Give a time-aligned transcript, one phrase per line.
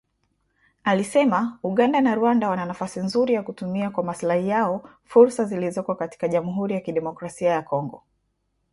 [0.83, 6.73] alisema Uganda na Rwanda wana nafasi nzuri ya kutumia kwa maslahi yao fursa zilizoko Jamuhuri
[6.75, 8.03] ya Demokrasia ya Kongo